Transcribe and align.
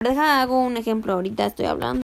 Deja, 0.00 0.42
hago 0.42 0.60
un 0.60 0.76
ejemplo, 0.76 1.14
ahorita 1.14 1.46
estoy 1.46 1.64
hablando. 1.66 1.94